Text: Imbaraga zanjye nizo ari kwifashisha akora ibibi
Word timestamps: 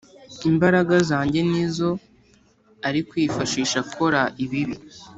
Imbaraga 0.49 0.95
zanjye 1.09 1.39
nizo 1.49 1.89
ari 2.87 2.99
kwifashisha 3.09 3.77
akora 3.83 4.21
ibibi 4.43 4.75